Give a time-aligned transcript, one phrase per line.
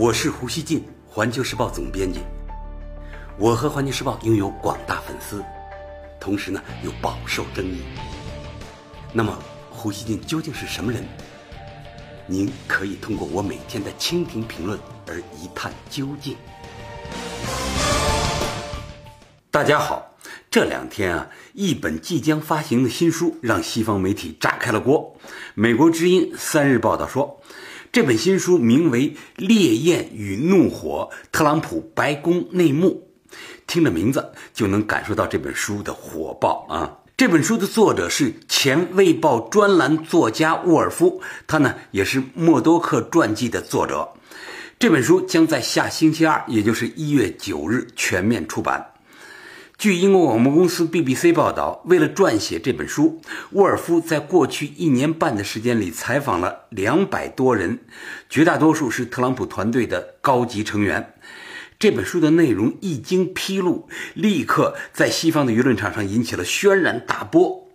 [0.00, 2.20] 我是胡锡进，环球时报总编辑。
[3.36, 5.44] 我和环球时报拥有广大粉丝，
[6.20, 7.82] 同时呢又饱受争议。
[9.12, 9.36] 那么，
[9.68, 11.02] 胡锡进究竟是什么人？
[12.28, 16.36] 您可以通过我每天的蜻蜓评论而一探究竟。
[19.50, 20.14] 大家好，
[20.48, 25.16] 这两天啊，一本即将发行的新书让西方媒体炸开了锅。
[25.54, 27.42] 美国之音三日报道说。
[27.98, 33.08] 这本新书名为《烈焰与怒火：特朗普白宫内幕》，
[33.66, 36.98] 听着名字就能感受到这本书的火爆啊！
[37.16, 44.08] 这本书的作者是前《卫报》专栏作家沃尔夫，他呢也是默多克传记的作者。
[44.78, 48.92] 这本书将在下星期二，也就是一月九日全面出版。
[49.78, 53.20] 据英国广播公司 BBC 报道，为了撰写这本书，
[53.52, 57.78] 沃尔夫在过去一年半的时间里采访了两百多人，
[58.28, 61.14] 绝大多数是特朗普团队的高级成员。
[61.78, 67.67] 这本书的内容一经披露，立刻在西方的舆论场上引起了轩然大波。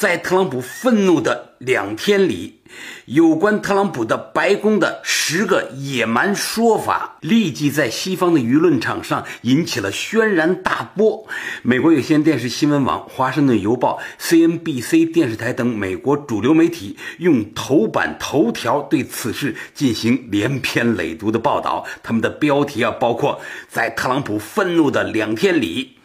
[0.00, 2.62] 在特朗普愤怒的两天里。
[3.04, 11.26] 有关特朗普的白宫的十个野蛮说法，立即在西方的舆论场上引起了轩然大波。
[11.60, 21.84] 美国有线电视新闻网、华盛顿邮报、CNBC 电视台等美国主流媒体用头版头条对此事进行连篇累牍的报道。
[22.02, 25.98] 他们的标题啊，包括在特朗普愤怒的两天里，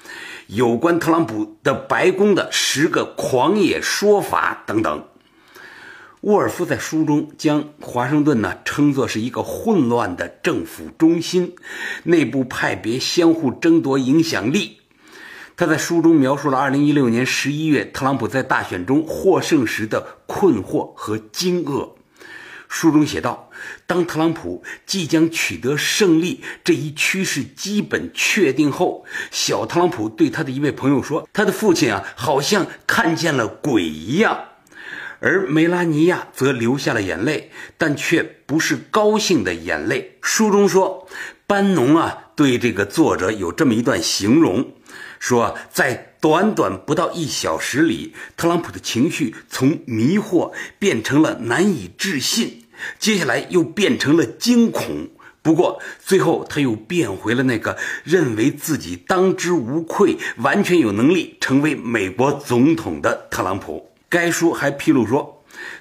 [0.47, 5.05] 有关特朗普的白宫的十个狂野说法等等。
[6.21, 11.55] 沃尔夫在书中将华盛顿呢称作是一个混乱的政府中心，
[12.03, 14.77] 内部派别相互争夺影响力。
[15.55, 21.91] 他在书中描述了2016年11月特朗普在大选中获胜时的困惑和惊愕。
[22.77, 23.49] 书中写道
[23.87, 34.47] ：“当特朗普即将取得胜利这一趋势基本确定后，小特朗普对他的一位朋友说，他的父亲啊好像看见了鬼一样。”
[35.21, 40.17] 而梅拉尼亚则流下了眼泪，但却不是高兴的眼泪。
[40.21, 41.07] 书中说，
[41.47, 44.73] 班农啊对这个作者有这么一段形容，
[45.17, 52.64] 说在短短不到一小时里，特朗普的情绪从迷惑变成了难以置信，
[52.99, 55.09] 接下来又变成了惊恐。
[55.41, 63.91] 不过最后他又变回了那个认为自己当之无愧、完全有能力成为美国总统的特朗普。
[64.09, 65.34] 该书还披露说，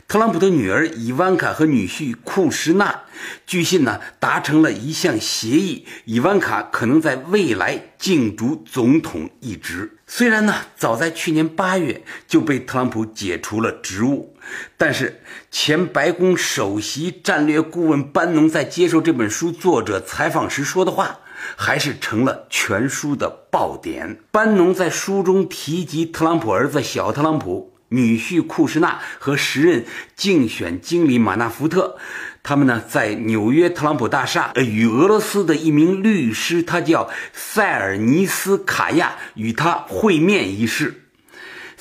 [0.06, 3.02] 特朗普的女儿伊万卡和女婿库什纳，
[3.46, 9.98] 据信呢达成了一项协议，伊万卡可能在未来竞逐总统一职。
[10.06, 14.36] 虽然呢早在去年八月就被特朗普解除了职务，
[14.76, 21.20] 但是前白宫首席战略顾问班农在接受这本书作者采访时说的话，
[21.56, 24.18] 还是成了全书的爆点。
[24.30, 27.73] 班农在书中提及特朗普儿子小特朗普。
[27.88, 29.84] 女婿库什纳和时任
[30.16, 31.96] 竞选经理马纳福特，
[32.42, 41.03] 他们呢在纽约特朗普大厦与俄罗斯的一名律师，他叫塞尔尼斯卡亚，与他会面一事。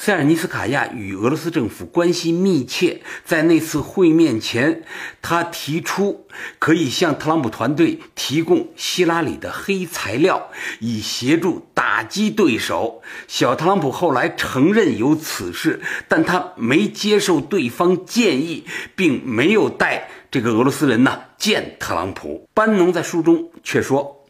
[0.06, 4.84] 塞尔尼斯卡亚与俄罗斯政府关系密切，在那次会面前，
[5.22, 6.28] 他提出
[6.60, 10.50] 可以向特朗普团队提供希拉里的黑材料，
[10.82, 13.02] 以协助打击对手。
[13.30, 18.66] 小特朗普后来承认有此事，但他没接受对方建议，
[18.98, 22.50] 并没有带这个俄罗斯人呢见特朗普。
[22.54, 24.23] 班农在书中却说。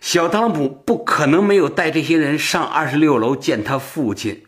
[0.00, 4.44] 小特朗普不可能没有带这些人上二十六楼见他父亲。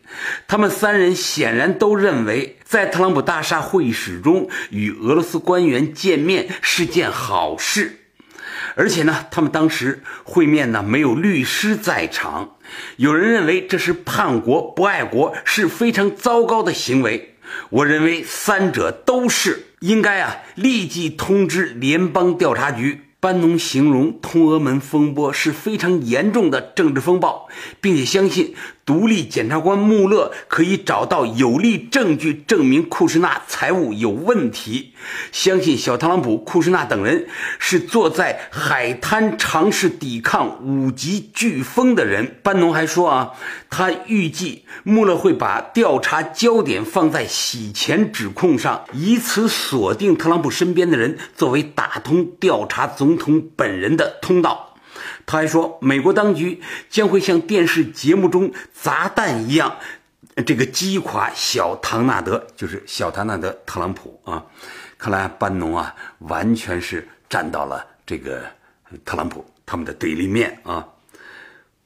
[0.47, 7.97] 他们三人显然都认为，在特朗普大厦会议室中与俄罗斯官员见面是件好事。
[8.75, 12.55] 而且呢，他们当时会面呢没有律师在场。
[12.95, 17.35] 有人认为这是叛国不爱国，是非常糟糕的行为。
[17.69, 23.01] 我认为三者都是应该啊立即通知联邦调查局。
[23.21, 27.47] 班农形容通俄门风波是非常严重的政治风暴，
[27.79, 28.55] 并且相信。
[28.85, 34.93] 独立检察官穆勒可以找到有力证据证明库什纳财务有问题，
[35.31, 37.27] 相信小特朗普、库什纳等人
[37.59, 42.39] 是坐在海滩尝试抵抗五级飓风的人。
[42.41, 43.31] 班农还说啊，
[43.69, 54.70] 他预计穆勒会把调查焦点放在洗钱指控上，以此锁定特朗普身边的人，作为打通调查总统本人的通道。
[55.25, 59.77] 他还说，美国当局将会像电视节目中砸弹一样，
[60.45, 64.45] 这个击垮小唐纳德，就是小唐纳德特朗普啊。
[64.97, 68.43] 看来班农啊，完全是站到了这个
[69.03, 70.87] 特朗普他们的对立面啊。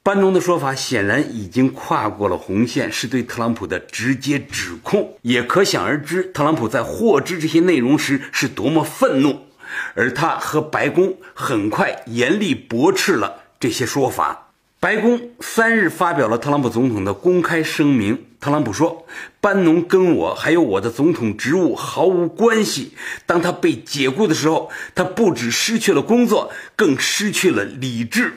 [0.04, 9.45] 班农的说法显然已经跨过了红线，是对特朗普的直接指控，也可想而知，特朗普在获知这些内容时是多么愤怒，
[9.94, 14.42] 而他和白宫很快严厉驳斥了这些说法。
[14.80, 18.26] 白宫三日发表了特朗普总统的公开声明。
[18.40, 19.08] 特朗普说
[19.42, 22.94] ：“班农跟我还有我的总统职务毫无关系。
[23.26, 28.34] 当他被解雇的时候，他不止失去了工作，更失去了理智。”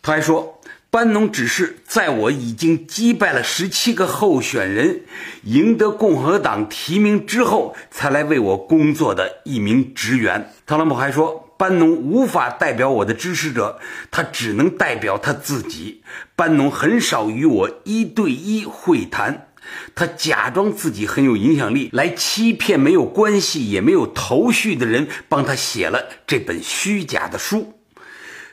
[0.00, 0.57] 他还说
[0.90, 5.02] ：“班农只是在我已经击败了十七个候选人，
[5.42, 11.44] 赢得共和党提名之后，才来为我工作的一名职员。”特朗普还说。
[11.58, 13.80] 班农无法代表我的支持者，
[14.12, 16.04] 他只能代表他自己。
[16.36, 19.48] 班农很少与我一对一会谈，
[19.96, 27.74] 他假装自己很有影响力，来欺骗没有关系也没有头绪的人，帮他写了这本虚假的书。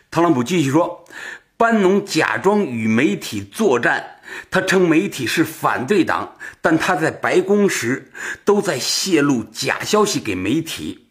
[0.10, 1.06] 特朗普继续说，
[1.57, 4.18] 班农假装与媒体作战，
[4.52, 8.12] 他称媒体是反对党，但他在白宫时
[8.44, 11.07] 都在泄露假消息给媒体。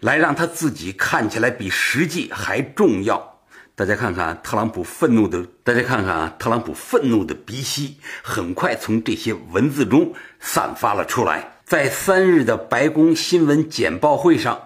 [0.00, 3.38] 来让他自己看起来比实际还重要。
[3.76, 11.52] 大家看看特朗普愤怒的，大家看看啊，特朗普愤怒的鼻息很快从这些文字中散发了出来。
[11.64, 14.62] 在三日的白宫新闻简报会上，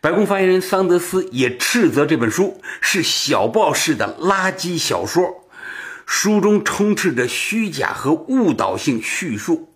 [0.00, 5.46] 白宫发言人桑德斯也斥责这本书是小报式的垃圾小说，
[6.06, 9.68] 书中充斥着虚假和误导性叙述。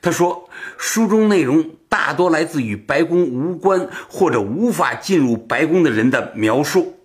[0.00, 1.70] 他说，书中内容。
[1.88, 6.98] 大多来自与白宫无关或者无法进入白宫的人的描述。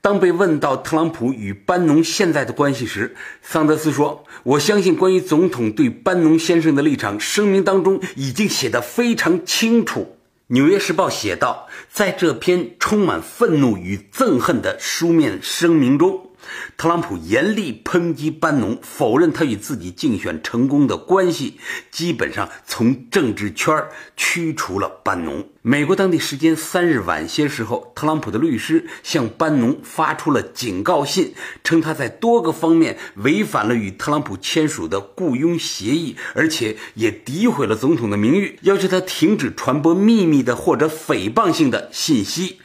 [0.00, 10.16] 当被问到特朗普与班农现在的关系时，桑德斯说：“我相信关于总统对班农先生的立场，声明当中已经写得非常清楚。”
[10.52, 16.31] 《纽约时报》写道：“在这篇充满愤怒与憎恨的书面声明中。”
[16.76, 21.58] 特朗普严厉抨击班农，否认他与自己竞选成功的关系，
[21.90, 23.84] 基本上从政治圈
[24.16, 25.48] 驱除了班农。
[25.64, 42.58] 美国当地时间三日晚些时候，特朗普的律师向班农发出了警告信，称他在多个方面违反了与特朗普签署的雇佣协议，而且也诋毁了总统的名誉，要求他停止传播秘密的或者诽谤性的信息。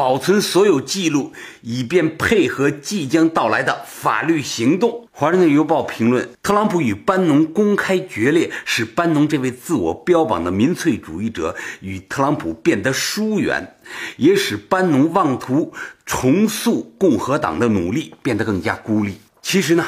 [0.00, 4.90] 保存所有记录，以便配合即将到来的法律行动。
[5.12, 13.76] 《华盛顿邮报》评论：特朗普与班农公开决裂，使班农这位自我标榜的民粹主义者与特朗普变得疏远，
[14.16, 15.74] 也使班农妄图
[16.06, 19.20] 重塑共和党的努力变得更加孤立。
[19.42, 19.84] 其实呢，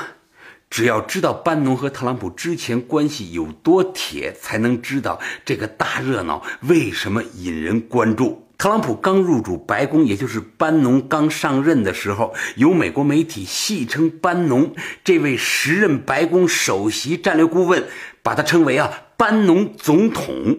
[0.68, 8.41] 只要知道班农和特朗普之前关系有多铁，才能知道这个大热闹为什么引人关注。
[8.62, 14.72] 特朗普刚入主白宫，也就是班农刚上任的时候，有美国媒体戏称班农
[15.02, 17.82] 这位时任白宫首席战略顾问，
[18.22, 18.88] 把他称为啊
[19.18, 20.58] “班农总统”，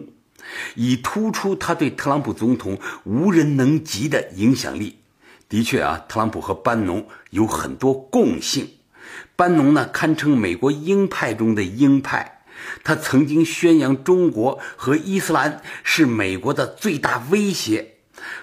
[0.76, 4.98] 以突出他对特朗普总统无人能及的影响力。
[5.48, 8.68] 的确啊，特朗普和班农有很多共性。
[9.34, 12.42] 班农呢，堪称美国鹰派中的鹰派。
[12.82, 17.93] 他曾经宣扬中国和伊斯兰是美国的最大威胁，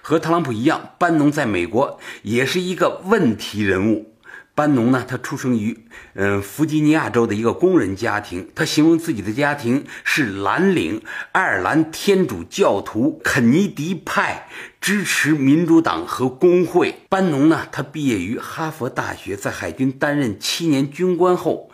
[0.02, 4.08] 和特朗普一样，班农在美国也是一个问题人物。
[4.54, 14.50] 班农呢，他出生于嗯弗吉尼亚州的一个工人家庭，他形容自己的家庭是蓝领、爱尔兰天主教徒、肯尼迪派，
[14.82, 16.96] 支持民主党和工会。
[17.08, 21.72] 班农呢，他毕业于哈佛大学，在海军担任七年军官后，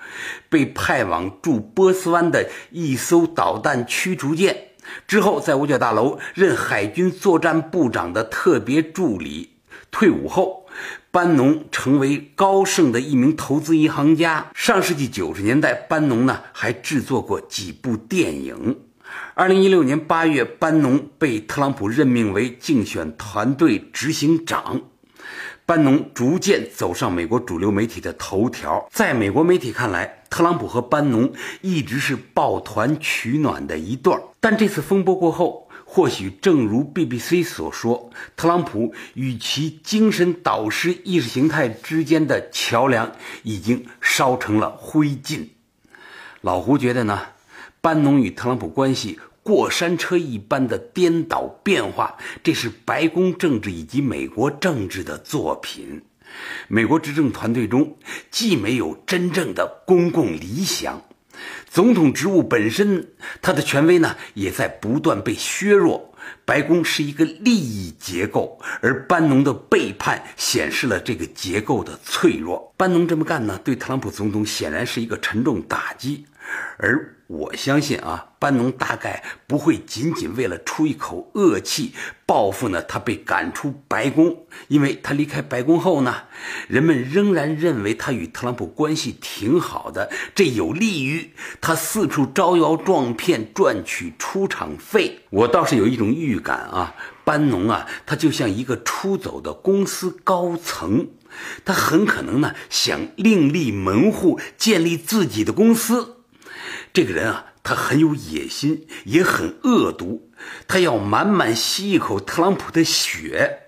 [0.47, 4.66] 被派往驻波斯湾的一艘导弹驱逐舰，
[5.07, 9.51] 之后在五角大楼任海军作战部长的特别助理。
[9.91, 10.65] 退伍后。
[11.09, 14.51] 班农成为高盛的一名投资银行家。
[14.53, 18.81] 上世纪九十年代，班农呢还制作过几部电影。
[19.33, 24.81] 二零一六年八月，班农被特朗普任命为竞选团队执行长。
[25.65, 28.87] 班农逐渐走上美国主流媒体的头条。
[28.91, 34.21] 在美国媒体看来，特朗普和班农一直是抱团取暖的一对儿。
[34.39, 45.47] 但这次风波过后，或许正如 BBC 所说，特朗普与其精神导师意识形态之间的桥梁已经烧成了灰烬。
[46.41, 47.21] 老胡觉得呢，
[47.81, 56.03] 班农与特朗普关系过山车一般的颠倒变化，这是白宫政治以及美国政治的作品。
[56.67, 57.97] 美国执政团队中
[58.31, 61.03] 既没有真正的公共理想，
[61.69, 63.09] 总统职务本身，
[63.41, 66.13] 他的权威呢也在不断被削弱。
[66.43, 72.73] 白宫是一个利益结构，而班农的背叛显示了这个结构的脆弱。
[72.75, 76.25] 班农这么干呢，对特朗普总统显然是一个沉重打击。
[76.77, 81.93] 而我相信啊，班农大概不会仅仅为了出一口恶气
[82.25, 86.23] 报复呢，他被赶出白宫，因为他离开白宫后呢，
[86.69, 95.19] 人们仍然认为他与特朗普关系挺好的，这有利于他四处招摇撞骗赚取出场费。
[95.29, 101.07] 我倒是有一种预感啊，班农啊，他就像一个出走的公司高层，
[101.65, 106.13] 他很可能呢想另立门户，建立自己的公司。
[106.93, 110.29] 这个人啊，他很有野心，也很恶毒。
[110.67, 113.59] 他要满满吸一口特朗普的血，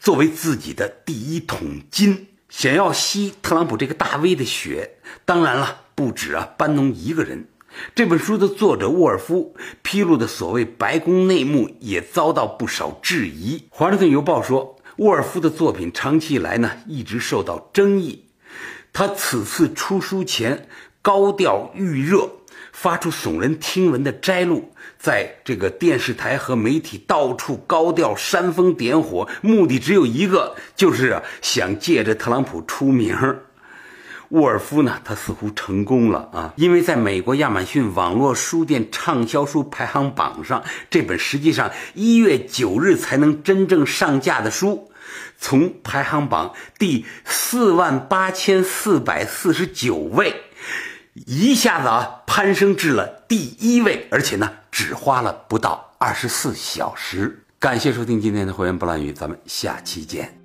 [0.00, 2.28] 作为自己的第一桶金。
[2.48, 7.48] 想要吸特朗普这个大 V 的血，当然了，不止啊班农一个人。
[7.94, 13.58] 这本书的作者沃尔夫披露的所谓白宫内幕，也遭到不少质疑。
[13.68, 18.24] 《华盛顿邮报》说，沃尔夫的作品长期以来呢，一直受到争议。
[18.94, 20.68] 他此次出书前
[21.02, 22.30] 高调预热。
[22.78, 33.16] 发出耸人听闻的摘录，在这个电视台和媒体到处高调煽风点火，目的只有一个，就是想借着特朗普出名。
[34.28, 44.90] 沃尔夫呢，他似乎成功了啊，因为在美国亚马逊网络书店畅销书排行榜上，这本实际上一月九日才能真正上架的书，
[45.38, 50.42] 从排行榜第四万八千四百四十九位。
[51.24, 57.42] 一下子啊，攀升至了第一位，而且呢，只花了不到二十四小时。
[57.58, 60.35] 感谢收听今天的会员不乱语，咱们下期见。